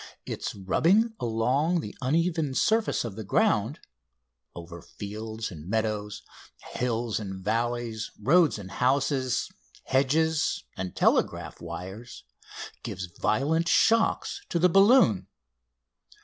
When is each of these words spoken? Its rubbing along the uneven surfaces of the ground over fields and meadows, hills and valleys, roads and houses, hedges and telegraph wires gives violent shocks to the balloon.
Its 0.25 0.55
rubbing 0.55 1.13
along 1.19 1.79
the 1.79 1.95
uneven 2.01 2.55
surfaces 2.55 3.05
of 3.05 3.15
the 3.15 3.23
ground 3.23 3.79
over 4.55 4.81
fields 4.81 5.51
and 5.51 5.69
meadows, 5.69 6.23
hills 6.57 7.19
and 7.19 7.45
valleys, 7.45 8.09
roads 8.19 8.57
and 8.57 8.71
houses, 8.71 9.51
hedges 9.83 10.63
and 10.75 10.95
telegraph 10.95 11.61
wires 11.61 12.23
gives 12.81 13.15
violent 13.19 13.67
shocks 13.67 14.41
to 14.49 14.57
the 14.57 14.67
balloon. 14.69 15.27